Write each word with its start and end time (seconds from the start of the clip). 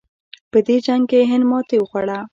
په 0.51 0.57
دې 0.67 0.77
جنګ 0.85 1.03
کې 1.11 1.27
هند 1.31 1.45
ماتې 1.49 1.77
وخوړه. 1.79 2.19